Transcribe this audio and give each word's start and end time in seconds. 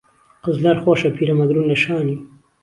قزلهر 0.43 0.77
خۆشه 0.83 1.09
پیرهمهگروون 1.17 1.65
له 1.69 1.75
شانی 1.83 2.17